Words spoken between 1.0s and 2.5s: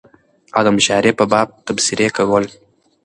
په باب تبصرې کول